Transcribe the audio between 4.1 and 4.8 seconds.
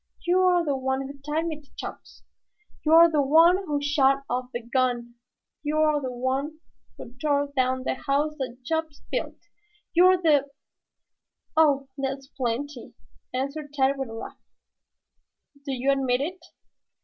off the